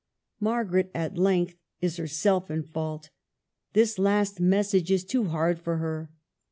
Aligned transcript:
Margaret 0.39 0.89
at 0.95 1.19
length 1.19 1.57
is 1.79 1.97
herself 1.97 2.49
in 2.49 2.63
fault 2.63 3.11
This 3.73 3.99
last 3.99 4.39
message 4.39 4.89
is 4.89 5.05
too 5.05 5.25
hard 5.25 5.59
for 5.59 5.77
her. 5.77 6.09